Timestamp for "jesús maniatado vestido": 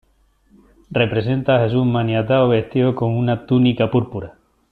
1.65-2.95